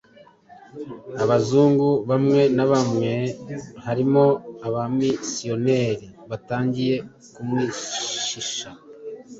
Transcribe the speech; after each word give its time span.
Abazungu 1.23 1.89
bamwe 2.09 2.41
na 2.57 2.65
bamwe, 2.71 3.11
harimo 3.85 4.23
Abamisiyoneri, 4.67 6.07
batangiye 6.29 6.95
kumwishisha. 7.33 8.69